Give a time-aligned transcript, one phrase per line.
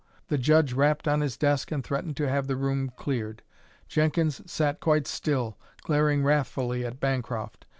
[0.29, 3.43] The judge rapped on his desk and threatened to have the room cleared.
[3.87, 7.67] Jenkins sat quite still, glaring wrathfully at Bancroft.